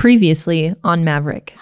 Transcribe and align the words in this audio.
Previously 0.00 0.74
on 0.82 1.04
Maverick. 1.04 1.54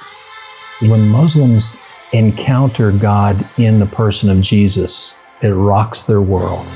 When 0.82 1.08
Muslims 1.08 1.76
encounter 2.12 2.92
God 2.92 3.44
in 3.58 3.80
the 3.80 3.86
person 3.86 4.30
of 4.30 4.40
Jesus, 4.40 5.16
it 5.42 5.48
rocks 5.48 6.04
their 6.04 6.22
world. 6.22 6.72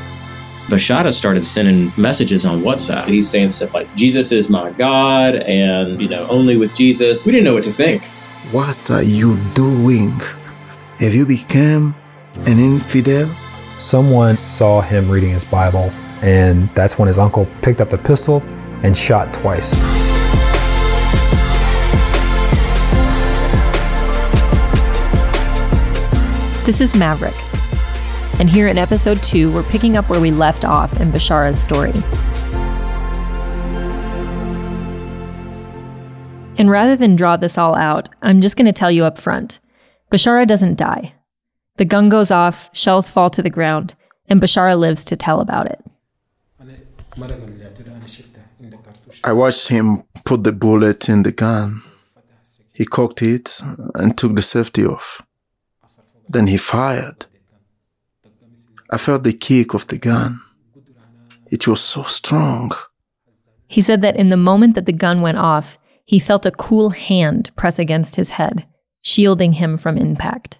Bashara 0.66 1.12
started 1.12 1.44
sending 1.44 1.92
messages 1.96 2.44
on 2.44 2.62
WhatsApp. 2.62 3.06
He's 3.06 3.30
saying 3.30 3.50
stuff 3.50 3.74
like, 3.74 3.94
Jesus 3.94 4.32
is 4.32 4.48
my 4.48 4.72
God, 4.72 5.36
and, 5.36 6.02
you 6.02 6.08
know, 6.08 6.26
only 6.26 6.56
with 6.56 6.74
Jesus. 6.74 7.24
We 7.24 7.30
didn't 7.30 7.44
know 7.44 7.54
what 7.54 7.62
to 7.62 7.70
think. 7.70 8.02
What 8.50 8.90
are 8.90 9.04
you 9.04 9.36
doing? 9.54 10.18
Have 10.98 11.14
you 11.14 11.24
become 11.24 11.94
an 12.38 12.58
infidel? 12.58 13.30
Someone 13.78 14.34
saw 14.34 14.80
him 14.80 15.08
reading 15.08 15.30
his 15.30 15.44
Bible, 15.44 15.92
and 16.22 16.68
that's 16.70 16.98
when 16.98 17.06
his 17.06 17.18
uncle 17.18 17.46
picked 17.62 17.80
up 17.80 17.88
the 17.88 17.98
pistol 17.98 18.42
and 18.82 18.96
shot 18.96 19.32
twice. 19.32 20.11
This 26.64 26.80
is 26.80 26.94
Maverick. 26.94 27.34
And 28.38 28.48
here 28.48 28.68
in 28.68 28.78
episode 28.78 29.20
2, 29.24 29.50
we're 29.52 29.64
picking 29.64 29.96
up 29.96 30.08
where 30.08 30.20
we 30.20 30.30
left 30.30 30.64
off 30.64 31.00
in 31.00 31.10
Bashara's 31.10 31.60
story. 31.60 31.90
And 36.56 36.70
rather 36.70 36.94
than 36.94 37.16
draw 37.16 37.36
this 37.36 37.58
all 37.58 37.74
out, 37.74 38.10
I'm 38.22 38.40
just 38.40 38.56
going 38.56 38.66
to 38.66 38.72
tell 38.72 38.92
you 38.92 39.04
up 39.04 39.18
front 39.18 39.58
Bashara 40.12 40.46
doesn't 40.46 40.76
die. 40.76 41.14
The 41.78 41.84
gun 41.84 42.08
goes 42.08 42.30
off, 42.30 42.70
shells 42.72 43.10
fall 43.10 43.28
to 43.30 43.42
the 43.42 43.50
ground, 43.50 43.96
and 44.28 44.40
Bashara 44.40 44.78
lives 44.78 45.04
to 45.06 45.16
tell 45.16 45.40
about 45.40 45.66
it. 45.66 45.84
I 49.24 49.32
watched 49.32 49.66
him 49.66 50.04
put 50.24 50.44
the 50.44 50.52
bullet 50.52 51.08
in 51.08 51.24
the 51.24 51.32
gun. 51.32 51.82
He 52.72 52.84
cocked 52.84 53.20
it 53.22 53.60
and 53.96 54.16
took 54.16 54.36
the 54.36 54.42
safety 54.42 54.86
off. 54.86 55.22
Then 56.32 56.46
he 56.46 56.56
fired. 56.56 57.26
I 58.90 58.96
felt 58.96 59.22
the 59.22 59.34
kick 59.34 59.74
of 59.74 59.86
the 59.86 59.98
gun. 59.98 60.40
It 61.50 61.68
was 61.68 61.80
so 61.82 62.02
strong. 62.04 62.72
He 63.68 63.82
said 63.82 64.00
that 64.02 64.16
in 64.16 64.30
the 64.30 64.36
moment 64.38 64.74
that 64.74 64.86
the 64.86 64.92
gun 64.92 65.20
went 65.20 65.38
off, 65.38 65.78
he 66.06 66.18
felt 66.18 66.46
a 66.46 66.50
cool 66.50 66.90
hand 66.90 67.50
press 67.54 67.78
against 67.78 68.16
his 68.16 68.30
head, 68.30 68.64
shielding 69.02 69.54
him 69.54 69.76
from 69.76 69.98
impact. 69.98 70.58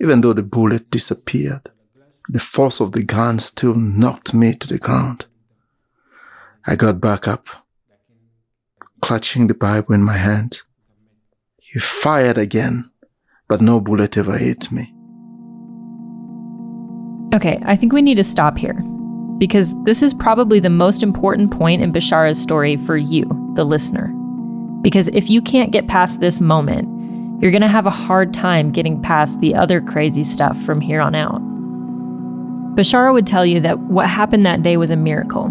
Even 0.00 0.20
though 0.20 0.32
the 0.32 0.42
bullet 0.42 0.90
disappeared, 0.90 1.70
the 2.28 2.40
force 2.40 2.80
of 2.80 2.92
the 2.92 3.04
gun 3.04 3.38
still 3.38 3.74
knocked 3.74 4.34
me 4.34 4.54
to 4.54 4.66
the 4.66 4.78
ground. 4.78 5.26
I 6.66 6.74
got 6.74 7.00
back 7.00 7.28
up, 7.28 7.46
clutching 9.00 9.46
the 9.46 9.54
Bible 9.54 9.94
in 9.94 10.02
my 10.02 10.16
hands. 10.16 10.64
He 11.58 11.78
fired 11.78 12.38
again, 12.38 12.90
but 13.48 13.60
no 13.60 13.80
bullet 13.80 14.16
ever 14.16 14.36
hit 14.36 14.70
me. 14.72 14.92
Okay, 17.34 17.60
I 17.64 17.76
think 17.76 17.92
we 17.92 18.02
need 18.02 18.16
to 18.16 18.24
stop 18.24 18.56
here 18.56 18.82
because 19.38 19.74
this 19.84 20.02
is 20.02 20.14
probably 20.14 20.60
the 20.60 20.70
most 20.70 21.02
important 21.02 21.50
point 21.50 21.82
in 21.82 21.92
Bashara's 21.92 22.40
story 22.40 22.76
for 22.78 22.96
you, 22.96 23.24
the 23.54 23.64
listener. 23.64 24.08
Because 24.82 25.08
if 25.08 25.28
you 25.28 25.42
can't 25.42 25.72
get 25.72 25.88
past 25.88 26.20
this 26.20 26.40
moment, 26.40 26.88
you're 27.42 27.50
going 27.50 27.60
to 27.62 27.68
have 27.68 27.86
a 27.86 27.90
hard 27.90 28.32
time 28.32 28.70
getting 28.70 29.02
past 29.02 29.40
the 29.40 29.54
other 29.54 29.80
crazy 29.80 30.22
stuff 30.22 30.58
from 30.62 30.80
here 30.80 31.00
on 31.00 31.14
out. 31.14 31.42
Bashara 32.76 33.12
would 33.12 33.26
tell 33.26 33.44
you 33.44 33.60
that 33.60 33.78
what 33.80 34.08
happened 34.08 34.46
that 34.46 34.62
day 34.62 34.76
was 34.76 34.90
a 34.90 34.96
miracle. 34.96 35.48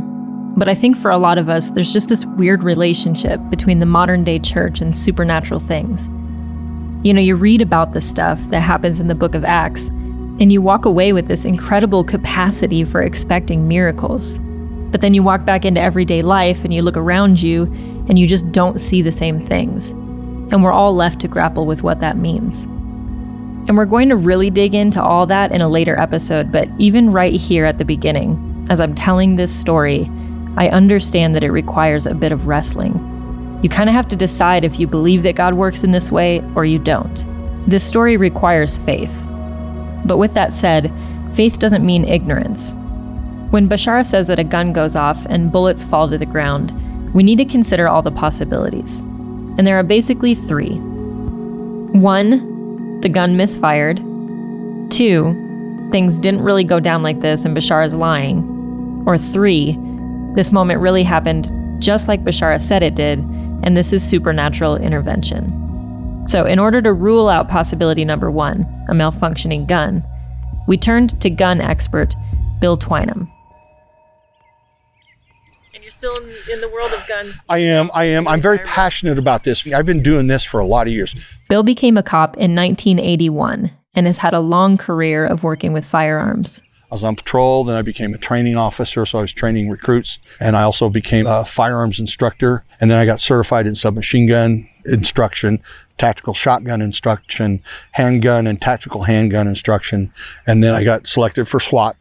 But 0.57 0.69
I 0.69 0.73
think 0.73 0.97
for 0.97 1.11
a 1.11 1.17
lot 1.17 1.37
of 1.37 1.49
us, 1.49 1.71
there's 1.71 1.91
just 1.93 2.09
this 2.09 2.25
weird 2.25 2.63
relationship 2.63 3.39
between 3.49 3.79
the 3.79 3.85
modern 3.85 4.23
day 4.23 4.39
church 4.39 4.79
and 4.79 4.97
supernatural 4.97 5.59
things. 5.59 6.07
You 7.05 7.13
know, 7.13 7.21
you 7.21 7.35
read 7.35 7.61
about 7.61 7.93
the 7.93 8.01
stuff 8.01 8.39
that 8.49 8.61
happens 8.61 8.99
in 8.99 9.07
the 9.07 9.13
book 9.13 9.35
of 9.35 9.45
Acts, 9.45 9.89
and 9.89 10.51
you 10.51 10.59
walk 10.59 10.85
away 10.85 11.13
with 11.13 11.27
this 11.27 11.45
incredible 11.45 12.03
capacity 12.03 12.83
for 12.83 13.03
expecting 13.03 13.67
miracles. 13.67 14.39
But 14.89 15.01
then 15.01 15.13
you 15.13 15.21
walk 15.21 15.45
back 15.45 15.65
into 15.65 15.79
everyday 15.79 16.23
life 16.23 16.63
and 16.63 16.73
you 16.73 16.81
look 16.81 16.97
around 16.97 17.39
you 17.39 17.65
and 18.09 18.17
you 18.17 18.25
just 18.25 18.51
don't 18.51 18.81
see 18.81 19.03
the 19.03 19.11
same 19.11 19.39
things. 19.39 19.91
And 19.91 20.63
we're 20.63 20.71
all 20.71 20.95
left 20.95 21.21
to 21.21 21.27
grapple 21.27 21.67
with 21.67 21.83
what 21.83 21.99
that 21.99 22.17
means. 22.17 22.63
And 22.63 23.77
we're 23.77 23.85
going 23.85 24.09
to 24.09 24.15
really 24.15 24.49
dig 24.49 24.73
into 24.73 24.99
all 24.99 25.27
that 25.27 25.51
in 25.51 25.61
a 25.61 25.69
later 25.69 25.95
episode, 25.99 26.51
but 26.51 26.67
even 26.79 27.11
right 27.11 27.39
here 27.39 27.65
at 27.65 27.77
the 27.77 27.85
beginning, 27.85 28.65
as 28.71 28.81
I'm 28.81 28.95
telling 28.95 29.35
this 29.35 29.55
story, 29.55 30.09
I 30.57 30.69
understand 30.69 31.35
that 31.35 31.43
it 31.43 31.51
requires 31.51 32.07
a 32.07 32.15
bit 32.15 32.31
of 32.31 32.47
wrestling. 32.47 33.14
You 33.65 33.69
kind 33.69 33.89
of 33.89 33.95
have 33.95 34.07
to 34.09 34.15
decide 34.15 34.63
if 34.63 34.79
you 34.79 34.85
believe 34.85 35.23
that 35.23 35.33
God 35.33 35.55
works 35.55 35.83
in 35.83 35.91
this 35.91 36.11
way 36.11 36.43
or 36.53 36.65
you 36.65 36.77
don't. 36.77 37.25
This 37.67 37.83
story 37.83 38.15
requires 38.15 38.77
faith. 38.77 39.11
But 40.05 40.19
with 40.19 40.35
that 40.35 40.53
said, 40.53 40.93
faith 41.33 41.57
doesn't 41.57 41.83
mean 41.83 42.05
ignorance. 42.05 42.73
When 43.49 43.67
Bashara 43.67 44.05
says 44.05 44.27
that 44.27 44.37
a 44.37 44.43
gun 44.43 44.71
goes 44.71 44.95
off 44.95 45.25
and 45.31 45.51
bullets 45.51 45.83
fall 45.83 46.07
to 46.07 46.17
the 46.19 46.27
ground, 46.27 46.73
we 47.11 47.23
need 47.23 47.37
to 47.37 47.45
consider 47.45 47.87
all 47.87 48.03
the 48.03 48.11
possibilities. 48.11 48.99
And 48.99 49.65
there 49.65 49.79
are 49.79 49.83
basically 49.83 50.35
three. 50.35 50.75
One, 51.97 53.01
the 53.01 53.09
gun 53.09 53.35
misfired. 53.35 53.97
Two, 54.91 55.89
things 55.91 56.19
didn't 56.19 56.43
really 56.43 56.65
go 56.65 56.79
down 56.79 57.01
like 57.01 57.21
this 57.21 57.45
and 57.45 57.57
Bashar 57.57 57.83
is 57.83 57.95
lying. 57.95 59.03
Or 59.07 59.17
three, 59.17 59.75
this 60.35 60.51
moment 60.51 60.81
really 60.81 61.01
happened 61.01 61.49
just 61.81 62.07
like 62.07 62.23
Bashara 62.23 62.61
said 62.61 62.83
it 62.83 62.93
did, 62.93 63.27
and 63.63 63.75
this 63.75 63.93
is 63.93 64.07
supernatural 64.07 64.77
intervention. 64.77 66.27
So, 66.27 66.45
in 66.45 66.57
order 66.57 66.81
to 66.81 66.91
rule 66.93 67.29
out 67.29 67.49
possibility 67.49 68.03
number 68.03 68.31
one, 68.31 68.61
a 68.89 68.93
malfunctioning 68.93 69.67
gun, 69.67 70.03
we 70.67 70.77
turned 70.77 71.19
to 71.21 71.29
gun 71.29 71.61
expert 71.61 72.15
Bill 72.59 72.77
Twinem. 72.77 73.29
And 75.73 75.83
you're 75.83 75.91
still 75.91 76.15
in, 76.17 76.33
in 76.51 76.61
the 76.61 76.69
world 76.69 76.93
of 76.93 77.07
guns? 77.07 77.35
I 77.47 77.59
am. 77.59 77.91
I 77.93 78.05
am. 78.05 78.27
I'm 78.27 78.41
very 78.41 78.59
passionate 78.59 79.19
about 79.19 79.43
this. 79.43 79.71
I've 79.71 79.85
been 79.85 80.01
doing 80.01 80.27
this 80.27 80.43
for 80.43 80.59
a 80.59 80.65
lot 80.65 80.87
of 80.87 80.93
years. 80.93 81.15
Bill 81.47 81.63
became 81.63 81.97
a 81.97 82.03
cop 82.03 82.35
in 82.37 82.55
1981 82.55 83.71
and 83.93 84.05
has 84.07 84.17
had 84.17 84.33
a 84.33 84.39
long 84.39 84.77
career 84.77 85.25
of 85.25 85.43
working 85.43 85.73
with 85.73 85.85
firearms. 85.85 86.61
I 86.91 86.95
was 86.95 87.03
on 87.03 87.15
patrol, 87.15 87.63
then 87.63 87.75
I 87.75 87.81
became 87.81 88.13
a 88.13 88.17
training 88.17 88.55
officer, 88.57 89.05
so 89.05 89.19
I 89.19 89.21
was 89.21 89.33
training 89.33 89.69
recruits, 89.69 90.19
and 90.39 90.55
I 90.55 90.63
also 90.63 90.89
became 90.89 91.25
a 91.25 91.43
firearms 91.43 91.99
instructor, 91.99 92.63
and 92.79 92.91
then 92.91 92.97
I 92.97 93.05
got 93.05 93.19
certified 93.19 93.65
in 93.65 93.75
submachine 93.75 94.27
gun 94.27 94.69
instruction, 94.85 95.59
tactical 95.97 96.33
shotgun 96.33 96.81
instruction, 96.81 97.61
handgun 97.91 98.45
and 98.47 98.61
tactical 98.61 99.03
handgun 99.03 99.47
instruction, 99.47 100.13
and 100.45 100.63
then 100.63 100.73
I 100.75 100.83
got 100.83 101.07
selected 101.07 101.47
for 101.47 101.59
SWAT. 101.59 101.95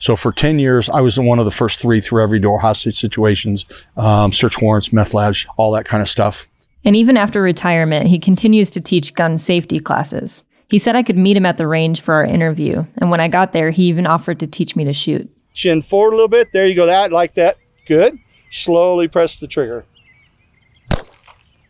So 0.00 0.16
for 0.16 0.32
10 0.32 0.58
years, 0.58 0.88
I 0.88 1.00
was 1.00 1.18
in 1.18 1.26
one 1.26 1.38
of 1.38 1.44
the 1.44 1.50
first 1.50 1.80
three 1.80 2.00
through 2.00 2.22
every 2.22 2.38
door 2.38 2.58
hostage 2.58 2.98
situations, 2.98 3.64
um, 3.96 4.32
search 4.32 4.60
warrants, 4.60 4.92
meth 4.92 5.14
labs, 5.14 5.46
all 5.56 5.72
that 5.72 5.86
kind 5.86 6.02
of 6.02 6.08
stuff. 6.08 6.46
And 6.84 6.94
even 6.94 7.16
after 7.16 7.42
retirement, 7.42 8.06
he 8.06 8.18
continues 8.18 8.70
to 8.70 8.80
teach 8.80 9.14
gun 9.14 9.38
safety 9.38 9.80
classes. 9.80 10.44
He 10.68 10.78
said 10.78 10.96
I 10.96 11.02
could 11.02 11.16
meet 11.16 11.36
him 11.36 11.46
at 11.46 11.58
the 11.58 11.66
range 11.66 12.00
for 12.00 12.14
our 12.14 12.24
interview, 12.24 12.84
and 12.98 13.10
when 13.10 13.20
I 13.20 13.28
got 13.28 13.52
there, 13.52 13.70
he 13.70 13.84
even 13.84 14.06
offered 14.06 14.40
to 14.40 14.46
teach 14.46 14.74
me 14.74 14.84
to 14.84 14.92
shoot. 14.92 15.30
Chin 15.54 15.80
forward 15.80 16.12
a 16.12 16.16
little 16.16 16.28
bit. 16.28 16.52
There 16.52 16.66
you 16.66 16.74
go. 16.74 16.86
That, 16.86 17.12
like 17.12 17.34
that. 17.34 17.56
Good. 17.86 18.18
Slowly 18.50 19.08
press 19.08 19.38
the 19.38 19.46
trigger. 19.46 19.84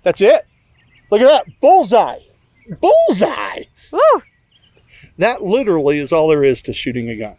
That's 0.03 0.21
it. 0.21 0.47
Look 1.11 1.21
at 1.21 1.27
that. 1.27 1.61
Bullseye. 1.61 2.21
Bullseye. 2.81 3.63
Woo! 3.93 4.23
That 5.19 5.43
literally 5.43 5.99
is 5.99 6.13
all 6.13 6.29
there 6.29 6.45
is 6.45 6.63
to 6.63 6.73
shooting 6.73 7.09
a 7.09 7.17
gun. 7.17 7.37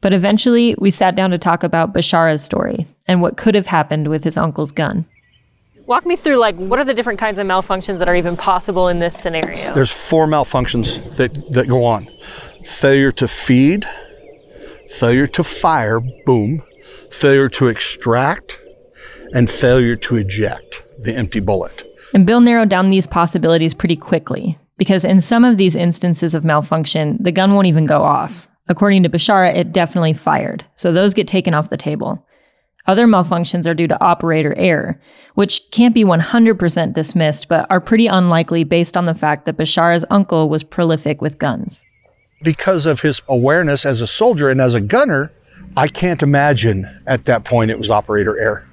But 0.00 0.12
eventually, 0.12 0.74
we 0.78 0.90
sat 0.90 1.16
down 1.16 1.30
to 1.30 1.38
talk 1.38 1.62
about 1.62 1.92
Bashara's 1.92 2.44
story 2.44 2.86
and 3.08 3.22
what 3.22 3.36
could 3.36 3.54
have 3.54 3.66
happened 3.66 4.08
with 4.08 4.22
his 4.22 4.36
uncle's 4.36 4.70
gun. 4.72 5.06
Walk 5.86 6.06
me 6.06 6.16
through 6.16 6.36
like 6.36 6.56
what 6.56 6.78
are 6.78 6.84
the 6.84 6.94
different 6.94 7.18
kinds 7.18 7.38
of 7.38 7.46
malfunctions 7.46 7.98
that 7.98 8.08
are 8.08 8.16
even 8.16 8.36
possible 8.36 8.88
in 8.88 9.00
this 9.00 9.14
scenario? 9.14 9.74
There's 9.74 9.90
four 9.90 10.26
malfunctions 10.26 11.16
that, 11.16 11.52
that 11.52 11.68
go 11.68 11.84
on. 11.84 12.08
Failure 12.64 13.12
to 13.12 13.28
feed, 13.28 13.86
failure 14.88 15.26
to 15.26 15.44
fire, 15.44 16.00
boom, 16.24 16.62
failure 17.10 17.50
to 17.50 17.68
extract, 17.68 18.58
and 19.34 19.50
failure 19.50 19.96
to 19.96 20.16
eject 20.16 20.82
the 20.98 21.14
empty 21.14 21.40
bullet. 21.40 21.82
And 22.14 22.26
Bill 22.26 22.40
narrowed 22.40 22.70
down 22.70 22.88
these 22.88 23.06
possibilities 23.06 23.74
pretty 23.74 23.96
quickly 23.96 24.58
because 24.78 25.04
in 25.04 25.20
some 25.20 25.44
of 25.44 25.58
these 25.58 25.76
instances 25.76 26.34
of 26.34 26.44
malfunction, 26.44 27.18
the 27.20 27.32
gun 27.32 27.52
won't 27.52 27.66
even 27.66 27.84
go 27.84 28.02
off. 28.02 28.48
According 28.68 29.02
to 29.02 29.10
Bashara, 29.10 29.54
it 29.54 29.72
definitely 29.72 30.14
fired, 30.14 30.64
so 30.74 30.90
those 30.92 31.12
get 31.12 31.28
taken 31.28 31.54
off 31.54 31.68
the 31.68 31.76
table. 31.76 32.24
Other 32.86 33.06
malfunctions 33.06 33.66
are 33.66 33.74
due 33.74 33.86
to 33.86 34.02
operator 34.02 34.54
error, 34.58 35.00
which 35.34 35.62
can't 35.70 35.94
be 35.94 36.04
100% 36.04 36.92
dismissed, 36.92 37.48
but 37.48 37.66
are 37.70 37.80
pretty 37.80 38.06
unlikely 38.06 38.64
based 38.64 38.96
on 38.96 39.06
the 39.06 39.14
fact 39.14 39.46
that 39.46 39.56
Bashara's 39.56 40.04
uncle 40.10 40.48
was 40.48 40.62
prolific 40.62 41.22
with 41.22 41.38
guns. 41.38 41.82
Because 42.42 42.84
of 42.84 43.00
his 43.00 43.22
awareness 43.26 43.86
as 43.86 44.02
a 44.02 44.06
soldier 44.06 44.50
and 44.50 44.60
as 44.60 44.74
a 44.74 44.80
gunner, 44.80 45.32
I 45.76 45.88
can't 45.88 46.22
imagine 46.22 46.86
at 47.06 47.24
that 47.24 47.44
point 47.44 47.70
it 47.70 47.78
was 47.78 47.90
operator 47.90 48.38
error. 48.38 48.66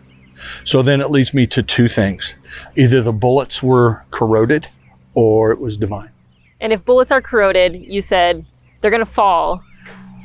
So 0.66 0.82
then 0.82 1.00
it 1.00 1.10
leads 1.10 1.34
me 1.34 1.48
to 1.48 1.64
two 1.64 1.88
things. 1.88 2.34
Either 2.76 3.02
the 3.02 3.14
bullets 3.14 3.64
were 3.64 4.04
corroded 4.12 4.68
or 5.14 5.52
it 5.52 5.60
was 5.60 5.78
divine. 5.78 6.10
And 6.60 6.74
if 6.74 6.84
bullets 6.84 7.12
are 7.12 7.22
corroded, 7.22 7.76
you 7.76 8.02
said 8.02 8.46
they're 8.82 8.92
going 8.92 9.06
to 9.06 9.12
fall. 9.12 9.64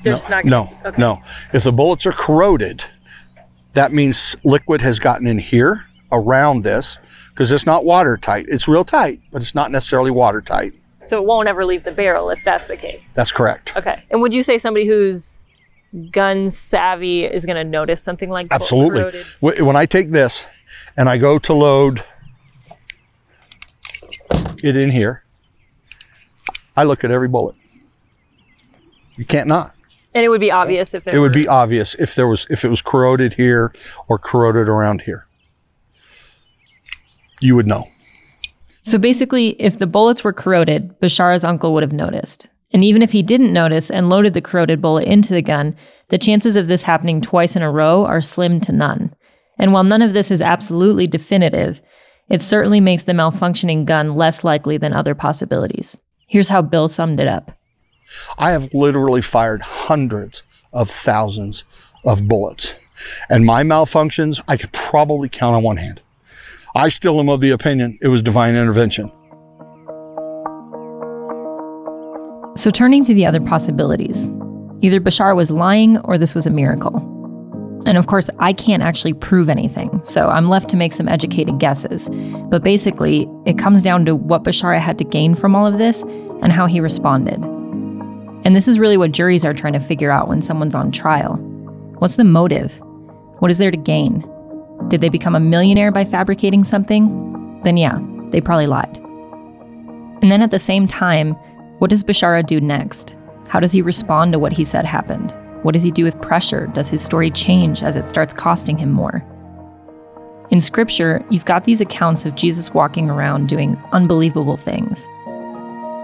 They're 0.03 0.15
no, 0.15 0.29
not 0.29 0.45
no, 0.45 0.65
gonna, 0.65 0.89
okay. 0.89 1.01
no. 1.01 1.23
If 1.53 1.65
the 1.65 1.73
bullets 1.73 2.05
are 2.07 2.13
corroded, 2.13 2.85
that 3.77 3.93
means 3.93 4.35
liquid 4.43 4.81
has 4.81 4.99
gotten 4.99 5.27
in 5.27 5.39
here 5.39 5.85
around 6.11 6.63
this 6.65 6.97
because 7.31 7.53
it's 7.53 7.67
not 7.67 7.85
watertight. 7.85 8.47
It's 8.49 8.67
real 8.67 8.85
tight, 8.87 9.21
but 9.31 9.43
it's 9.43 9.55
not 9.55 9.71
necessarily 9.71 10.11
watertight. 10.11 10.73
So 11.09 11.19
it 11.23 11.27
won't 11.27 11.47
ever 11.47 11.63
leave 11.65 11.85
the 11.85 11.93
barrel 11.93 12.31
if 12.31 12.43
that's 12.43 12.67
the 12.69 12.77
case. 12.79 13.03
That's 13.15 13.31
correct. 13.31 13.77
Okay. 13.77 14.03
And 14.11 14.23
would 14.23 14.33
you 14.35 14.43
say 14.43 14.57
somebody 14.57 14.87
who's 14.87 15.47
gun 16.11 16.49
savvy 16.51 17.25
is 17.25 17.45
going 17.45 17.57
to 17.57 17.65
notice 17.65 18.03
something 18.03 18.31
like 18.31 18.49
Absolutely. 18.51 19.01
corroded? 19.03 19.27
Wh- 19.41 19.61
When 19.67 19.77
I 19.77 19.85
take 19.85 20.09
this 20.11 20.45
and 20.97 21.09
I 21.09 21.19
go 21.19 21.39
to 21.39 21.53
load 21.53 22.03
it 24.65 24.75
in 24.75 24.91
here, 24.91 25.23
I 26.77 26.85
look 26.85 27.05
at 27.05 27.11
every 27.11 27.29
bullet. 27.29 27.55
You 29.17 29.27
can't 29.27 29.47
not. 29.49 29.75
And 30.17 30.25
it 30.25 30.31
would 30.31 30.41
be 30.41 30.51
obvious 30.51 30.95
if 30.95 31.07
It 31.07 31.19
would 31.19 31.35
be 31.35 31.47
obvious 31.47 31.95
if 31.97 32.15
there 32.15 32.27
was 32.27 32.47
if 32.49 32.65
it 32.65 32.69
was 32.69 32.81
corroded 32.81 33.35
here 33.35 33.75
or 34.09 34.19
corroded 34.19 34.67
around 34.67 35.03
here. 35.03 35.27
You 37.43 37.55
would 37.55 37.67
know. 37.67 37.87
So 38.81 38.97
basically, 38.97 39.61
if 39.61 39.79
the 39.79 39.87
bullets 39.87 40.25
were 40.25 40.33
corroded, 40.33 40.99
Bashar's 41.01 41.45
uncle 41.45 41.75
would 41.75 41.83
have 41.83 41.93
noticed. 41.93 42.49
And 42.73 42.83
even 42.83 43.03
if 43.03 43.13
he 43.13 43.23
didn't 43.23 43.53
notice 43.53 43.91
and 43.91 44.09
loaded 44.09 44.33
the 44.33 44.41
corroded 44.41 44.81
bullet 44.81 45.07
into 45.07 45.35
the 45.35 45.43
gun, 45.43 45.77
the 46.09 46.17
chances 46.17 46.57
of 46.57 46.67
this 46.67 46.85
happening 46.85 47.21
twice 47.21 47.55
in 47.55 47.61
a 47.61 47.71
row 47.71 48.07
are 48.07 48.23
slim 48.23 48.59
to 48.63 48.73
none. 48.73 49.15
And 49.59 49.75
while 49.75 49.85
none 49.85 50.01
of 50.01 50.15
this 50.15 50.31
is 50.31 50.41
absolutely 50.41 51.07
definitive, 51.07 51.83
it 52.31 52.41
certainly 52.41 52.81
makes 52.81 53.03
the 53.03 53.13
malfunctioning 53.13 53.85
gun 53.85 54.15
less 54.15 54.45
likely 54.45 54.79
than 54.79 54.95
other 54.95 55.15
possibilities. 55.15 55.99
Here's 56.27 56.49
how 56.49 56.63
Bill 56.63 56.89
summed 56.89 57.21
it 57.21 57.29
up. 57.29 57.56
I 58.39 58.53
have 58.53 58.73
literally 58.75 59.23
fired 59.23 59.63
hundreds 59.63 60.43
of 60.73 60.91
thousands 60.91 61.65
of 62.05 62.29
bullets. 62.29 62.75
And 63.29 63.45
my 63.45 63.63
malfunctions, 63.63 64.43
I 64.49 64.57
could 64.57 64.73
probably 64.73 65.29
count 65.29 65.57
on 65.57 65.63
one 65.63 65.77
hand. 65.77 66.01
I 66.75 66.89
still 66.91 67.19
am 67.21 67.29
of 67.29 67.41
the 67.41 67.51
opinion 67.51 67.99
it 68.03 68.09
was 68.09 68.23
divine 68.23 68.55
intervention. 68.55 69.11
So, 72.57 72.71
turning 72.71 73.05
to 73.05 73.15
the 73.15 73.27
other 73.27 73.41
possibilities, 73.41 74.31
either 74.81 75.01
Bashar 75.01 75.37
was 75.37 75.51
lying 75.51 75.99
or 75.99 76.17
this 76.17 76.35
was 76.35 76.47
a 76.47 76.51
miracle. 76.51 76.97
And 77.87 77.97
of 77.97 78.09
course, 78.09 78.29
I 78.41 78.53
can't 78.53 78.83
actually 78.83 79.13
prove 79.13 79.49
anything, 79.49 80.01
so 80.05 80.29
I'm 80.29 80.49
left 80.49 80.69
to 80.71 80.77
make 80.77 80.93
some 80.93 81.09
educated 81.09 81.59
guesses. 81.59 82.09
But 82.49 82.63
basically, 82.63 83.29
it 83.45 83.59
comes 83.59 83.81
down 83.81 84.05
to 84.07 84.17
what 84.17 84.43
Bashar 84.43 84.79
had 84.81 84.99
to 84.99 85.05
gain 85.05 85.35
from 85.35 85.55
all 85.55 85.67
of 85.67 85.79
this 85.79 86.03
and 86.43 86.53
how 86.53 86.67
he 86.67 86.81
responded. 86.81 87.56
And 88.47 88.55
this 88.55 88.69
is 88.69 88.79
really 88.79 88.97
what 88.97 89.11
juries 89.11 89.45
are 89.45 89.53
trying 89.53 89.73
to 89.73 89.81
figure 89.81 90.13
out 90.13 90.29
when 90.29 90.41
someone's 90.41 90.77
on 90.77 90.93
trial. 90.93 91.35
What's 91.99 92.15
the 92.15 92.23
motive? 92.23 92.81
What 93.41 93.51
is 93.51 93.59
there 93.59 93.73
to 93.73 93.77
gain? 93.77 94.25
Did 94.87 95.01
they 95.01 95.09
become 95.09 95.35
a 95.35 95.41
millionaire 95.41 95.91
by 95.91 96.05
fabricating 96.05 96.63
something? 96.63 97.61
Then, 97.65 97.77
yeah, 97.77 97.99
they 98.31 98.41
probably 98.41 98.69
lied. 98.69 98.99
And 100.23 100.31
then 100.31 100.43
at 100.43 100.53
the 100.53 100.61
same 100.61 100.87
time, 100.87 101.33
what 101.81 101.91
does 101.91 102.05
Bashara 102.05 102.47
do 102.47 102.61
next? 102.61 103.17
How 103.49 103.59
does 103.59 103.73
he 103.73 103.83
respond 103.83 104.31
to 104.33 104.39
what 104.39 104.53
he 104.53 104.63
said 104.63 104.85
happened? 104.85 105.35
What 105.65 105.73
does 105.73 105.83
he 105.83 105.91
do 105.91 106.05
with 106.05 106.23
pressure? 106.23 106.69
Does 106.69 106.89
his 106.89 107.03
story 107.03 107.33
change 107.33 107.83
as 107.83 107.97
it 107.97 108.07
starts 108.07 108.33
costing 108.33 108.79
him 108.79 108.93
more? 108.93 109.25
In 110.53 110.61
scripture, 110.61 111.27
you've 111.31 111.47
got 111.47 111.65
these 111.65 111.81
accounts 111.81 112.25
of 112.25 112.37
Jesus 112.37 112.73
walking 112.73 113.11
around 113.11 113.49
doing 113.49 113.77
unbelievable 113.91 114.57
things. 114.57 115.09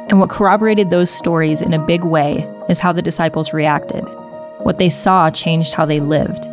And 0.08 0.18
what 0.18 0.30
corroborated 0.30 0.90
those 0.90 1.10
stories 1.10 1.62
in 1.62 1.72
a 1.72 1.86
big 1.86 2.04
way 2.04 2.46
is 2.68 2.80
how 2.80 2.92
the 2.92 3.02
disciples 3.02 3.52
reacted. 3.52 4.04
What 4.58 4.78
they 4.78 4.90
saw 4.90 5.30
changed 5.30 5.74
how 5.74 5.86
they 5.86 6.00
lived. 6.00 6.44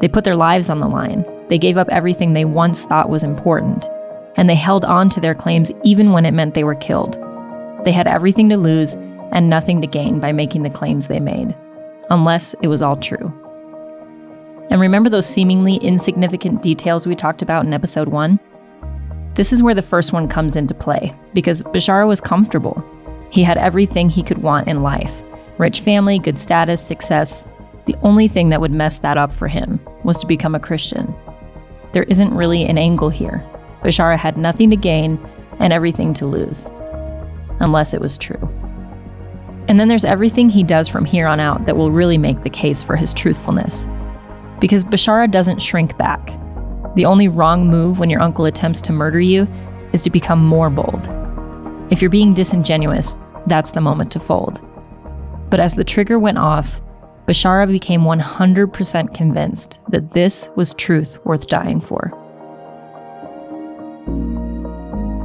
They 0.00 0.08
put 0.08 0.24
their 0.24 0.36
lives 0.36 0.70
on 0.70 0.80
the 0.80 0.88
line. 0.88 1.24
They 1.48 1.58
gave 1.58 1.76
up 1.76 1.88
everything 1.90 2.32
they 2.32 2.44
once 2.44 2.84
thought 2.84 3.10
was 3.10 3.24
important. 3.24 3.88
And 4.36 4.48
they 4.48 4.54
held 4.54 4.84
on 4.84 5.08
to 5.10 5.20
their 5.20 5.34
claims 5.34 5.70
even 5.84 6.12
when 6.12 6.26
it 6.26 6.32
meant 6.32 6.54
they 6.54 6.64
were 6.64 6.74
killed. 6.74 7.18
They 7.84 7.92
had 7.92 8.06
everything 8.06 8.48
to 8.48 8.56
lose 8.56 8.94
and 9.32 9.48
nothing 9.48 9.80
to 9.80 9.86
gain 9.86 10.20
by 10.20 10.32
making 10.32 10.62
the 10.62 10.70
claims 10.70 11.08
they 11.08 11.20
made, 11.20 11.54
unless 12.10 12.54
it 12.62 12.68
was 12.68 12.82
all 12.82 12.96
true. 12.96 13.32
And 14.70 14.80
remember 14.80 15.10
those 15.10 15.26
seemingly 15.26 15.76
insignificant 15.76 16.62
details 16.62 17.06
we 17.06 17.14
talked 17.14 17.42
about 17.42 17.66
in 17.66 17.74
episode 17.74 18.08
1? 18.08 18.38
This 19.34 19.52
is 19.52 19.62
where 19.62 19.74
the 19.74 19.82
first 19.82 20.12
one 20.12 20.28
comes 20.28 20.56
into 20.56 20.74
play, 20.74 21.14
because 21.32 21.62
Bashara 21.62 22.06
was 22.06 22.20
comfortable. 22.20 22.84
He 23.30 23.42
had 23.42 23.56
everything 23.56 24.10
he 24.10 24.22
could 24.22 24.38
want 24.38 24.68
in 24.68 24.82
life 24.82 25.22
rich 25.58 25.80
family, 25.80 26.18
good 26.18 26.38
status, 26.38 26.84
success. 26.84 27.44
The 27.86 27.94
only 28.02 28.26
thing 28.26 28.48
that 28.48 28.60
would 28.60 28.72
mess 28.72 28.98
that 29.00 29.16
up 29.16 29.32
for 29.32 29.48
him 29.48 29.78
was 30.02 30.18
to 30.18 30.26
become 30.26 30.54
a 30.54 30.60
Christian. 30.60 31.14
There 31.92 32.02
isn't 32.04 32.34
really 32.34 32.64
an 32.64 32.78
angle 32.78 33.10
here. 33.10 33.44
Bashara 33.82 34.16
had 34.16 34.36
nothing 34.36 34.70
to 34.70 34.76
gain 34.76 35.24
and 35.60 35.72
everything 35.72 36.14
to 36.14 36.26
lose 36.26 36.68
unless 37.60 37.94
it 37.94 38.00
was 38.00 38.18
true. 38.18 38.48
And 39.68 39.78
then 39.78 39.88
there's 39.88 40.04
everything 40.04 40.48
he 40.48 40.64
does 40.64 40.88
from 40.88 41.04
here 41.04 41.26
on 41.26 41.38
out 41.38 41.66
that 41.66 41.76
will 41.76 41.92
really 41.92 42.18
make 42.18 42.42
the 42.42 42.50
case 42.50 42.82
for 42.82 42.96
his 42.96 43.14
truthfulness. 43.14 43.86
Because 44.60 44.84
Bashara 44.84 45.30
doesn't 45.30 45.62
shrink 45.62 45.96
back. 45.96 46.30
The 46.94 47.06
only 47.06 47.28
wrong 47.28 47.68
move 47.68 47.98
when 47.98 48.10
your 48.10 48.20
uncle 48.20 48.44
attempts 48.44 48.82
to 48.82 48.92
murder 48.92 49.20
you 49.20 49.48
is 49.92 50.02
to 50.02 50.10
become 50.10 50.44
more 50.44 50.68
bold. 50.68 51.08
If 51.90 52.02
you're 52.02 52.10
being 52.10 52.34
disingenuous, 52.34 53.16
that's 53.46 53.70
the 53.70 53.80
moment 53.80 54.12
to 54.12 54.20
fold. 54.20 54.60
But 55.48 55.60
as 55.60 55.74
the 55.74 55.84
trigger 55.84 56.18
went 56.18 56.38
off, 56.38 56.80
Bashara 57.26 57.66
became 57.66 58.02
100% 58.02 59.14
convinced 59.14 59.78
that 59.88 60.12
this 60.12 60.50
was 60.56 60.74
truth 60.74 61.18
worth 61.24 61.46
dying 61.46 61.80
for. 61.80 62.12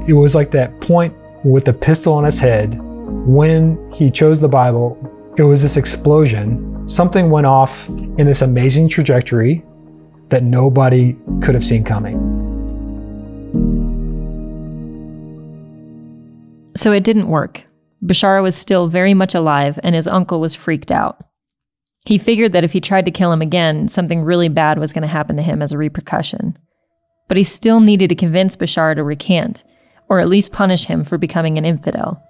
It 0.07 0.13
was 0.13 0.35
like 0.35 0.51
that 0.51 0.79
point 0.79 1.13
with 1.43 1.65
the 1.65 1.73
pistol 1.73 2.13
on 2.13 2.23
his 2.23 2.39
head 2.39 2.79
when 3.25 3.91
he 3.91 4.09
chose 4.09 4.39
the 4.39 4.47
Bible. 4.47 4.97
It 5.37 5.43
was 5.43 5.61
this 5.61 5.75
explosion. 5.75 6.87
Something 6.87 7.29
went 7.29 7.45
off 7.45 7.89
in 7.89 8.25
this 8.25 8.41
amazing 8.41 8.87
trajectory 8.87 9.65
that 10.29 10.43
nobody 10.43 11.15
could 11.41 11.55
have 11.55 11.63
seen 11.63 11.83
coming. 11.83 12.17
So 16.75 16.91
it 16.91 17.03
didn't 17.03 17.27
work. 17.27 17.65
Bashara 18.03 18.43
was 18.43 18.55
still 18.55 18.87
very 18.87 19.13
much 19.13 19.33
alive, 19.33 19.79
and 19.83 19.95
his 19.95 20.07
uncle 20.07 20.39
was 20.39 20.53
freaked 20.53 20.91
out. 20.91 21.23
He 22.05 22.17
figured 22.17 22.53
that 22.53 22.63
if 22.63 22.71
he 22.71 22.79
tried 22.79 23.05
to 23.05 23.11
kill 23.11 23.31
him 23.31 23.41
again, 23.41 23.87
something 23.87 24.21
really 24.21 24.47
bad 24.47 24.77
was 24.77 24.93
going 24.93 25.01
to 25.01 25.07
happen 25.07 25.35
to 25.37 25.41
him 25.41 25.61
as 25.61 25.71
a 25.71 25.77
repercussion. 25.77 26.57
But 27.27 27.37
he 27.37 27.43
still 27.43 27.79
needed 27.79 28.09
to 28.09 28.15
convince 28.15 28.55
Bashara 28.55 28.95
to 28.95 29.03
recant, 29.03 29.63
or 30.07 30.19
at 30.19 30.29
least 30.29 30.53
punish 30.53 30.85
him 30.85 31.03
for 31.03 31.17
becoming 31.17 31.57
an 31.57 31.65
infidel. 31.65 32.21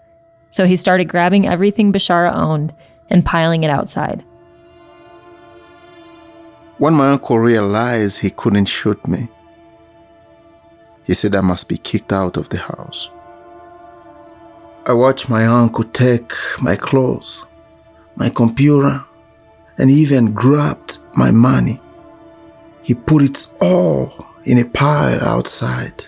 So 0.50 0.66
he 0.66 0.76
started 0.76 1.10
grabbing 1.10 1.48
everything 1.48 1.92
Bashara 1.92 2.34
owned 2.34 2.74
and 3.10 3.26
piling 3.26 3.64
it 3.64 3.70
outside. 3.70 4.24
When 6.80 6.94
my 6.94 7.12
uncle 7.14 7.40
realized 7.40 8.20
he 8.20 8.30
couldn't 8.30 8.66
shoot 8.66 9.08
me, 9.08 9.30
he 11.04 11.16
said 11.16 11.36
I 11.36 11.42
must 11.42 11.68
be 11.68 11.78
kicked 11.78 12.14
out 12.14 12.38
of 12.38 12.50
the 12.50 12.60
house. 12.60 13.10
I 14.86 14.94
watched 14.94 15.28
my 15.28 15.48
uncle 15.48 15.86
take 15.86 16.34
my 16.62 16.76
clothes, 16.76 17.46
my 18.16 18.30
computer, 18.30 19.04
and 19.80 19.90
even 19.90 20.34
grabbed 20.34 21.00
my 21.16 21.32
money. 21.32 21.82
He 22.84 22.94
put 22.94 23.24
it 23.24 23.48
all 23.60 24.28
in 24.46 24.60
a 24.60 24.66
pile 24.66 25.24
outside. 25.24 26.06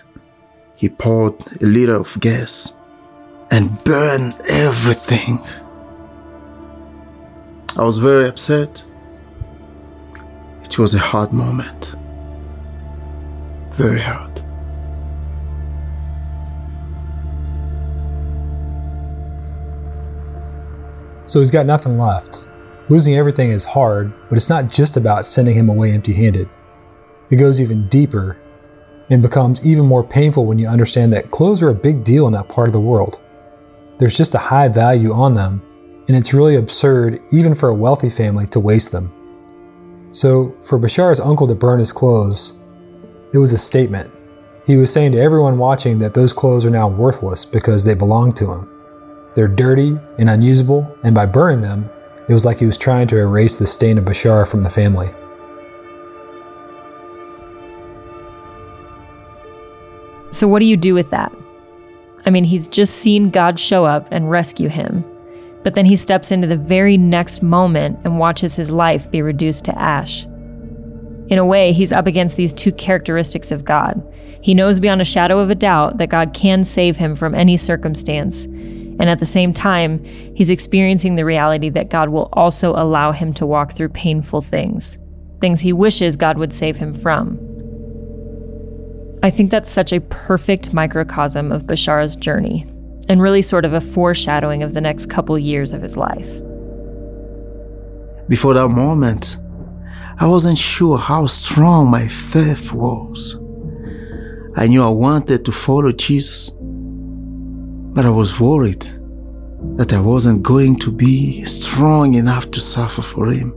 He 0.76 0.88
poured 0.88 1.34
a 1.60 1.66
liter 1.66 1.96
of 1.96 2.16
gas 2.20 2.74
and 3.50 3.82
burned 3.82 4.34
everything. 4.48 5.38
I 7.76 7.82
was 7.82 7.98
very 7.98 8.28
upset. 8.28 8.84
Was 10.80 10.94
a 10.94 10.98
hard 10.98 11.30
moment. 11.30 11.94
Very 13.72 14.00
hard. 14.00 14.42
So 21.26 21.38
he's 21.38 21.50
got 21.50 21.66
nothing 21.66 21.98
left. 21.98 22.48
Losing 22.88 23.14
everything 23.16 23.50
is 23.50 23.62
hard, 23.62 24.10
but 24.30 24.36
it's 24.36 24.48
not 24.48 24.70
just 24.70 24.96
about 24.96 25.26
sending 25.26 25.54
him 25.54 25.68
away 25.68 25.92
empty 25.92 26.14
handed. 26.14 26.48
It 27.28 27.36
goes 27.36 27.60
even 27.60 27.86
deeper 27.88 28.38
and 29.10 29.20
becomes 29.20 29.66
even 29.66 29.84
more 29.84 30.02
painful 30.02 30.46
when 30.46 30.58
you 30.58 30.66
understand 30.66 31.12
that 31.12 31.30
clothes 31.30 31.62
are 31.62 31.68
a 31.68 31.74
big 31.74 32.04
deal 32.04 32.26
in 32.26 32.32
that 32.32 32.48
part 32.48 32.68
of 32.68 32.72
the 32.72 32.80
world. 32.80 33.20
There's 33.98 34.16
just 34.16 34.34
a 34.34 34.38
high 34.38 34.68
value 34.68 35.12
on 35.12 35.34
them, 35.34 35.60
and 36.08 36.16
it's 36.16 36.32
really 36.32 36.56
absurd, 36.56 37.20
even 37.32 37.54
for 37.54 37.68
a 37.68 37.74
wealthy 37.74 38.08
family, 38.08 38.46
to 38.46 38.60
waste 38.60 38.92
them. 38.92 39.12
So, 40.12 40.56
for 40.60 40.78
Bashar's 40.78 41.20
uncle 41.20 41.46
to 41.46 41.54
burn 41.54 41.78
his 41.78 41.92
clothes, 41.92 42.54
It 43.32 43.38
was 43.38 43.52
a 43.52 43.58
statement. 43.58 44.10
He 44.66 44.76
was 44.76 44.92
saying 44.92 45.12
to 45.12 45.20
everyone 45.20 45.56
watching 45.56 46.00
that 46.00 46.14
those 46.14 46.32
clothes 46.32 46.66
are 46.66 46.70
now 46.70 46.88
worthless 46.88 47.44
because 47.44 47.84
they 47.84 47.94
belong 47.94 48.32
to 48.32 48.50
him. 48.50 48.68
They're 49.36 49.46
dirty 49.46 49.96
and 50.18 50.28
unusable, 50.28 50.96
and 51.04 51.14
by 51.14 51.26
burning 51.26 51.60
them, 51.60 51.88
it 52.28 52.32
was 52.32 52.44
like 52.44 52.58
he 52.58 52.66
was 52.66 52.76
trying 52.76 53.06
to 53.08 53.18
erase 53.18 53.58
the 53.58 53.66
stain 53.66 53.98
of 53.98 54.04
Bashar 54.04 54.48
from 54.48 54.62
the 54.62 54.70
family. 54.70 55.10
So, 60.32 60.48
what 60.48 60.58
do 60.58 60.66
you 60.66 60.76
do 60.76 60.94
with 60.94 61.10
that? 61.10 61.32
I 62.26 62.30
mean, 62.30 62.44
he's 62.44 62.68
just 62.68 62.96
seen 62.96 63.30
God 63.30 63.58
show 63.58 63.84
up 63.84 64.06
and 64.10 64.30
rescue 64.30 64.68
him, 64.68 65.04
but 65.62 65.74
then 65.74 65.86
he 65.86 65.96
steps 65.96 66.30
into 66.30 66.46
the 66.46 66.56
very 66.56 66.96
next 66.96 67.42
moment 67.42 67.98
and 68.04 68.18
watches 68.18 68.56
his 68.56 68.70
life 68.70 69.10
be 69.10 69.22
reduced 69.22 69.64
to 69.66 69.78
ash. 69.78 70.24
In 71.28 71.38
a 71.38 71.44
way, 71.44 71.72
he's 71.72 71.92
up 71.92 72.06
against 72.06 72.36
these 72.36 72.52
two 72.52 72.72
characteristics 72.72 73.52
of 73.52 73.64
God. 73.64 74.02
He 74.42 74.54
knows 74.54 74.80
beyond 74.80 75.00
a 75.00 75.04
shadow 75.04 75.38
of 75.38 75.50
a 75.50 75.54
doubt 75.54 75.98
that 75.98 76.08
God 76.08 76.32
can 76.32 76.64
save 76.64 76.96
him 76.96 77.14
from 77.14 77.34
any 77.34 77.56
circumstance, 77.56 78.44
and 78.44 79.08
at 79.08 79.18
the 79.18 79.26
same 79.26 79.52
time, 79.52 80.04
he's 80.34 80.50
experiencing 80.50 81.14
the 81.14 81.24
reality 81.24 81.70
that 81.70 81.90
God 81.90 82.08
will 82.08 82.28
also 82.32 82.72
allow 82.74 83.12
him 83.12 83.32
to 83.34 83.46
walk 83.46 83.74
through 83.74 83.90
painful 83.90 84.42
things, 84.42 84.98
things 85.40 85.60
he 85.60 85.72
wishes 85.72 86.16
God 86.16 86.36
would 86.38 86.52
save 86.52 86.76
him 86.76 86.94
from. 86.94 87.38
I 89.22 89.30
think 89.30 89.50
that's 89.50 89.70
such 89.70 89.92
a 89.92 90.00
perfect 90.00 90.72
microcosm 90.72 91.52
of 91.52 91.66
Bashar's 91.66 92.16
journey, 92.16 92.66
and 93.10 93.20
really 93.20 93.42
sort 93.42 93.64
of 93.64 93.72
a 93.72 93.80
foreshadowing 93.80 94.62
of 94.62 94.72
the 94.72 94.80
next 94.80 95.06
couple 95.06 95.36
years 95.36 95.72
of 95.72 95.82
his 95.82 95.96
life. 95.96 96.30
Before 98.28 98.54
that 98.54 98.68
moment, 98.68 99.36
I 100.20 100.28
wasn't 100.28 100.56
sure 100.56 100.96
how 100.96 101.26
strong 101.26 101.90
my 101.90 102.06
faith 102.06 102.72
was. 102.72 103.34
I 104.54 104.68
knew 104.68 104.84
I 104.84 104.90
wanted 104.90 105.44
to 105.44 105.50
follow 105.50 105.90
Jesus, 105.90 106.52
but 106.60 108.04
I 108.04 108.10
was 108.10 108.38
worried 108.38 108.86
that 109.74 109.92
I 109.92 110.00
wasn't 110.00 110.44
going 110.44 110.76
to 110.78 110.92
be 110.92 111.44
strong 111.46 112.14
enough 112.14 112.52
to 112.52 112.60
suffer 112.60 113.02
for 113.02 113.32
Him. 113.32 113.56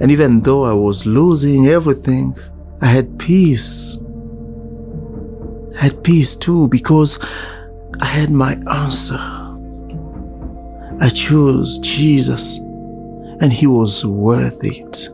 And 0.00 0.10
even 0.10 0.40
though 0.40 0.64
I 0.64 0.72
was 0.72 1.04
losing 1.04 1.66
everything, 1.66 2.34
I 2.80 2.86
had 2.86 3.18
peace. 3.18 3.98
I 5.78 5.82
had 5.82 6.02
peace 6.02 6.34
too 6.34 6.68
because 6.68 7.18
I 8.00 8.06
had 8.06 8.30
my 8.30 8.52
answer. 8.70 9.18
I 11.00 11.08
chose 11.08 11.78
Jesus 11.78 12.58
and 13.40 13.52
He 13.52 13.66
was 13.66 14.04
worth 14.04 14.64
it. 14.64 15.08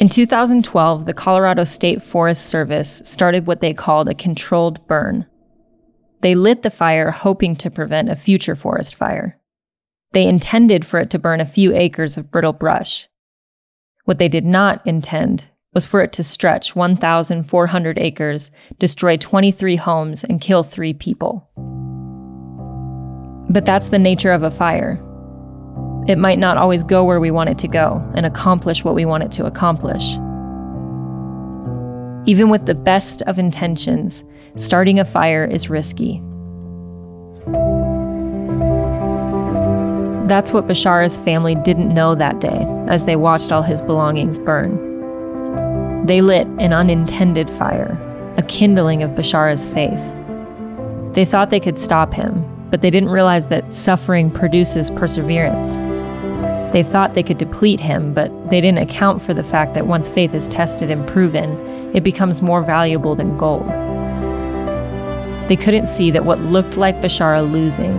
In 0.00 0.08
2012, 0.08 1.06
the 1.06 1.14
Colorado 1.14 1.64
State 1.64 2.02
Forest 2.02 2.46
Service 2.46 3.00
started 3.04 3.46
what 3.46 3.60
they 3.60 3.72
called 3.72 4.08
a 4.08 4.14
controlled 4.14 4.86
burn. 4.86 5.26
They 6.20 6.34
lit 6.34 6.62
the 6.62 6.70
fire 6.70 7.10
hoping 7.10 7.54
to 7.56 7.70
prevent 7.70 8.10
a 8.10 8.16
future 8.16 8.56
forest 8.56 8.94
fire. 8.96 9.38
They 10.12 10.26
intended 10.26 10.84
for 10.84 11.00
it 11.00 11.10
to 11.10 11.18
burn 11.18 11.40
a 11.40 11.46
few 11.46 11.74
acres 11.74 12.16
of 12.16 12.30
brittle 12.30 12.52
brush. 12.52 13.08
What 14.04 14.18
they 14.18 14.28
did 14.28 14.44
not 14.44 14.86
intend 14.86 15.48
was 15.74 15.84
for 15.84 16.00
it 16.00 16.12
to 16.12 16.22
stretch 16.22 16.76
1,400 16.76 17.98
acres, 17.98 18.50
destroy 18.78 19.16
23 19.16 19.76
homes, 19.76 20.24
and 20.24 20.40
kill 20.40 20.62
three 20.62 20.94
people. 20.94 21.48
But 23.50 23.64
that's 23.64 23.88
the 23.88 23.98
nature 23.98 24.32
of 24.32 24.42
a 24.42 24.50
fire. 24.50 25.02
It 26.06 26.18
might 26.18 26.38
not 26.38 26.56
always 26.56 26.82
go 26.82 27.04
where 27.04 27.20
we 27.20 27.30
want 27.30 27.50
it 27.50 27.58
to 27.58 27.68
go 27.68 28.02
and 28.14 28.24
accomplish 28.24 28.84
what 28.84 28.94
we 28.94 29.04
want 29.04 29.24
it 29.24 29.32
to 29.32 29.46
accomplish. 29.46 30.12
Even 32.26 32.48
with 32.48 32.66
the 32.66 32.74
best 32.74 33.22
of 33.22 33.38
intentions, 33.38 34.24
starting 34.56 34.98
a 34.98 35.04
fire 35.04 35.44
is 35.44 35.68
risky. 35.68 36.22
That's 40.26 40.52
what 40.52 40.66
Bashar's 40.66 41.18
family 41.18 41.54
didn't 41.54 41.92
know 41.92 42.14
that 42.14 42.40
day 42.40 42.66
as 42.88 43.04
they 43.04 43.16
watched 43.16 43.52
all 43.52 43.62
his 43.62 43.82
belongings 43.82 44.38
burn. 44.38 44.93
They 46.04 46.20
lit 46.20 46.46
an 46.58 46.74
unintended 46.74 47.48
fire, 47.48 47.98
a 48.36 48.42
kindling 48.42 49.02
of 49.02 49.12
Bashar's 49.12 49.66
faith. 49.66 50.02
They 51.14 51.24
thought 51.24 51.48
they 51.48 51.60
could 51.60 51.78
stop 51.78 52.12
him, 52.12 52.44
but 52.70 52.82
they 52.82 52.90
didn't 52.90 53.08
realize 53.08 53.46
that 53.46 53.72
suffering 53.72 54.30
produces 54.30 54.90
perseverance. 54.90 55.76
They 56.74 56.82
thought 56.82 57.14
they 57.14 57.22
could 57.22 57.38
deplete 57.38 57.80
him, 57.80 58.12
but 58.12 58.30
they 58.50 58.60
didn't 58.60 58.80
account 58.80 59.22
for 59.22 59.32
the 59.32 59.42
fact 59.42 59.72
that 59.72 59.86
once 59.86 60.10
faith 60.10 60.34
is 60.34 60.46
tested 60.46 60.90
and 60.90 61.08
proven, 61.08 61.96
it 61.96 62.04
becomes 62.04 62.42
more 62.42 62.62
valuable 62.62 63.14
than 63.14 63.38
gold. 63.38 63.66
They 65.48 65.56
couldn't 65.56 65.86
see 65.86 66.10
that 66.10 66.26
what 66.26 66.38
looked 66.40 66.76
like 66.76 67.00
Bashara 67.00 67.50
losing 67.50 67.96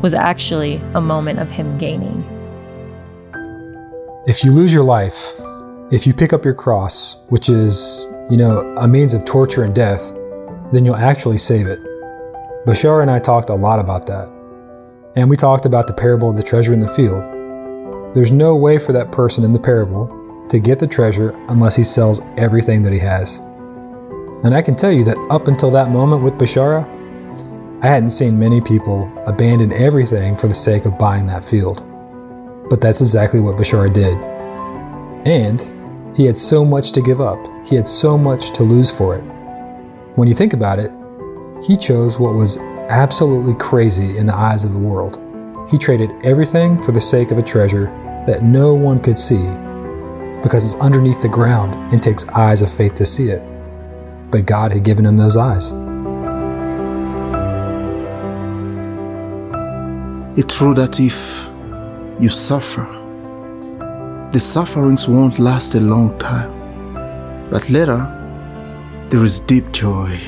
was 0.00 0.14
actually 0.14 0.76
a 0.94 1.02
moment 1.02 1.38
of 1.38 1.50
him 1.50 1.76
gaining. 1.76 2.24
If 4.26 4.42
you 4.42 4.52
lose 4.52 4.72
your 4.72 4.84
life, 4.84 5.38
if 5.90 6.06
you 6.06 6.12
pick 6.12 6.34
up 6.34 6.44
your 6.44 6.52
cross, 6.52 7.16
which 7.28 7.48
is, 7.48 8.06
you 8.30 8.36
know, 8.36 8.60
a 8.76 8.86
means 8.86 9.14
of 9.14 9.24
torture 9.24 9.62
and 9.62 9.74
death, 9.74 10.12
then 10.70 10.84
you'll 10.84 10.94
actually 10.94 11.38
save 11.38 11.66
it. 11.66 11.80
Bashar 12.66 13.00
and 13.00 13.10
I 13.10 13.18
talked 13.18 13.48
a 13.48 13.54
lot 13.54 13.80
about 13.80 14.06
that. 14.06 14.30
And 15.16 15.30
we 15.30 15.36
talked 15.36 15.64
about 15.64 15.86
the 15.86 15.94
parable 15.94 16.28
of 16.28 16.36
the 16.36 16.42
treasure 16.42 16.74
in 16.74 16.78
the 16.78 16.88
field. 16.88 17.22
There's 18.14 18.30
no 18.30 18.54
way 18.54 18.78
for 18.78 18.92
that 18.92 19.12
person 19.12 19.44
in 19.44 19.54
the 19.54 19.58
parable 19.58 20.46
to 20.50 20.58
get 20.58 20.78
the 20.78 20.86
treasure 20.86 21.30
unless 21.48 21.74
he 21.74 21.82
sells 21.82 22.20
everything 22.36 22.82
that 22.82 22.92
he 22.92 22.98
has. 22.98 23.38
And 24.44 24.54
I 24.54 24.60
can 24.60 24.74
tell 24.74 24.92
you 24.92 25.04
that 25.04 25.16
up 25.30 25.48
until 25.48 25.70
that 25.70 25.88
moment 25.88 26.22
with 26.22 26.34
Bashara, 26.34 26.84
I 27.82 27.86
hadn't 27.86 28.10
seen 28.10 28.38
many 28.38 28.60
people 28.60 29.10
abandon 29.26 29.72
everything 29.72 30.36
for 30.36 30.48
the 30.48 30.54
sake 30.54 30.84
of 30.84 30.98
buying 30.98 31.26
that 31.28 31.46
field. 31.46 31.82
But 32.68 32.82
that's 32.82 33.00
exactly 33.00 33.40
what 33.40 33.56
Bashara 33.56 33.90
did. 33.90 34.22
And 35.26 35.77
he 36.18 36.26
had 36.26 36.36
so 36.36 36.64
much 36.64 36.90
to 36.90 37.00
give 37.00 37.20
up, 37.20 37.38
he 37.64 37.76
had 37.76 37.86
so 37.86 38.18
much 38.18 38.50
to 38.50 38.64
lose 38.64 38.90
for 38.90 39.16
it. 39.16 39.22
When 40.16 40.26
you 40.26 40.34
think 40.34 40.52
about 40.52 40.80
it, 40.80 40.90
he 41.62 41.76
chose 41.76 42.18
what 42.18 42.34
was 42.34 42.58
absolutely 42.88 43.54
crazy 43.54 44.18
in 44.18 44.26
the 44.26 44.34
eyes 44.34 44.64
of 44.64 44.72
the 44.72 44.80
world. 44.80 45.22
He 45.70 45.78
traded 45.78 46.10
everything 46.24 46.82
for 46.82 46.90
the 46.90 47.00
sake 47.00 47.30
of 47.30 47.38
a 47.38 47.42
treasure 47.42 47.84
that 48.26 48.42
no 48.42 48.74
one 48.74 48.98
could 48.98 49.16
see 49.16 49.46
because 50.42 50.64
it's 50.64 50.82
underneath 50.82 51.22
the 51.22 51.28
ground 51.28 51.76
and 51.92 52.02
takes 52.02 52.28
eyes 52.30 52.62
of 52.62 52.70
faith 52.72 52.94
to 52.94 53.06
see 53.06 53.28
it. 53.28 53.40
But 54.32 54.44
God 54.44 54.72
had 54.72 54.82
given 54.82 55.06
him 55.06 55.16
those 55.16 55.36
eyes. 55.36 55.70
It's 60.36 60.58
true 60.58 60.74
that 60.74 60.98
if 60.98 61.48
you 62.20 62.28
suffer, 62.28 62.97
the 64.32 64.38
sufferings 64.38 65.08
won't 65.08 65.38
last 65.38 65.74
a 65.74 65.80
long 65.80 66.16
time. 66.18 66.52
But 67.50 67.70
later, 67.70 68.04
there 69.08 69.24
is 69.24 69.40
deep 69.40 69.72
joy 69.72 70.18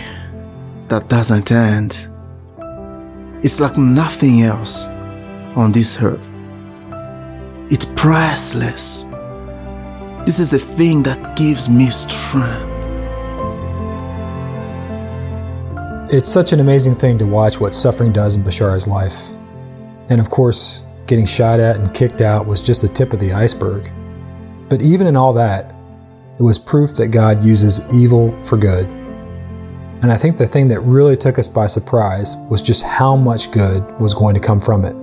that 0.89 1.09
doesn't 1.09 1.53
end. 1.53 2.09
It's 3.43 3.61
like 3.61 3.77
nothing 3.77 4.41
else 4.41 4.87
on 5.55 5.73
this 5.73 6.01
earth. 6.01 6.35
It's 7.71 7.85
priceless. 7.95 9.05
This 10.25 10.39
is 10.39 10.51
the 10.51 10.59
thing 10.59 11.03
that 11.03 11.37
gives 11.37 11.69
me 11.69 11.91
strength. 11.91 12.69
It's 16.11 16.29
such 16.29 16.55
an 16.55 16.61
amazing 16.61 16.95
thing 16.95 17.19
to 17.19 17.27
watch 17.27 17.61
what 17.61 17.75
suffering 17.75 18.13
does 18.13 18.35
in 18.35 18.43
Bashar's 18.43 18.89
life. 18.89 19.31
And 20.09 20.21
of 20.21 20.31
course, 20.31 20.85
getting 21.11 21.27
shot 21.27 21.61
at 21.61 21.77
and 21.77 21.93
kicked 21.93 22.23
out 22.23 22.47
was 22.47 22.63
just 22.63 22.81
the 22.81 22.89
tip 22.89 23.13
of 23.13 23.21
the 23.21 23.35
iceberg. 23.35 23.93
But 24.71 24.81
even 24.81 25.07
in 25.07 25.17
all 25.17 25.35
that, 25.35 25.75
it 26.39 26.43
was 26.43 26.59
proof 26.59 26.95
that 26.95 27.09
God 27.09 27.45
uses 27.45 27.83
evil 27.93 28.33
for 28.41 28.57
good. 28.57 28.87
And 30.01 30.11
I 30.11 30.17
think 30.17 30.39
the 30.39 30.47
thing 30.47 30.69
that 30.69 30.81
really 30.81 31.17
took 31.19 31.39
us 31.39 31.49
by 31.49 31.67
surprise 31.67 32.35
was 32.49 32.63
just 32.63 32.83
how 32.83 33.15
much 33.15 33.51
good 33.51 33.83
was 34.01 34.15
going 34.15 34.35
to 34.35 34.41
come 34.41 34.59
from 34.59 34.87
it 34.87 34.97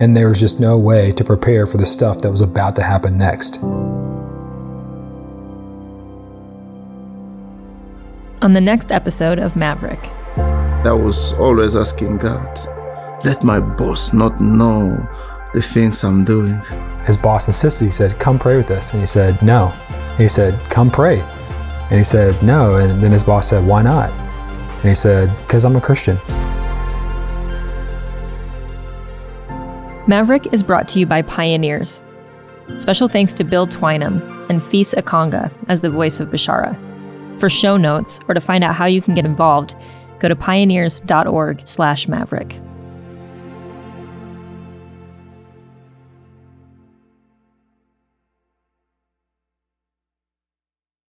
and 0.00 0.16
there 0.16 0.28
was 0.28 0.40
just 0.40 0.60
no 0.60 0.76
way 0.76 1.12
to 1.12 1.24
prepare 1.24 1.66
for 1.66 1.76
the 1.76 1.86
stuff 1.86 2.20
that 2.20 2.30
was 2.30 2.40
about 2.40 2.74
to 2.76 2.82
happen 2.82 3.16
next. 3.16 3.62
On 8.42 8.52
the 8.52 8.60
next 8.60 8.92
episode 8.92 9.38
of 9.38 9.56
Maverick, 9.56 10.10
I 10.36 10.92
was 10.92 11.32
always 11.34 11.76
asking 11.76 12.18
God, 12.18 12.58
let 13.24 13.42
my 13.44 13.60
boss 13.60 14.12
not 14.12 14.40
know 14.40 15.08
the 15.54 15.62
things 15.62 16.04
I'm 16.04 16.24
doing. 16.24 16.60
His 17.06 17.16
boss 17.16 17.46
insisted, 17.46 17.86
he 17.86 17.92
said, 17.92 18.18
Come 18.18 18.38
pray 18.38 18.56
with 18.56 18.70
us. 18.70 18.92
And 18.92 19.00
he 19.00 19.06
said, 19.06 19.40
No. 19.42 19.72
And 19.90 20.18
he 20.18 20.28
said, 20.28 20.58
Come 20.68 20.90
pray. 20.90 21.20
And 21.20 21.98
he 21.98 22.04
said, 22.04 22.42
No. 22.42 22.76
And 22.76 23.02
then 23.02 23.12
his 23.12 23.22
boss 23.22 23.48
said, 23.48 23.66
Why 23.66 23.82
not? 23.82 24.10
And 24.10 24.88
he 24.88 24.94
said, 24.94 25.34
Because 25.38 25.64
I'm 25.64 25.76
a 25.76 25.80
Christian. 25.80 26.18
Maverick 30.06 30.52
is 30.52 30.62
brought 30.62 30.86
to 30.88 30.98
you 30.98 31.06
by 31.06 31.22
Pioneers. 31.22 32.02
Special 32.78 33.08
thanks 33.08 33.32
to 33.34 33.44
Bill 33.44 33.66
Twynham 33.66 34.50
and 34.50 34.62
Fis 34.62 34.94
Akonga 34.94 35.50
as 35.68 35.80
the 35.80 35.88
voice 35.88 36.20
of 36.20 36.28
Bashara. 36.28 36.76
For 37.38 37.48
show 37.48 37.76
notes 37.76 38.20
or 38.28 38.34
to 38.34 38.40
find 38.40 38.64
out 38.64 38.74
how 38.74 38.86
you 38.86 39.00
can 39.00 39.14
get 39.14 39.24
involved, 39.24 39.76
go 40.18 40.28
to 40.28 40.36
pioneers.org/maverick. 40.36 42.60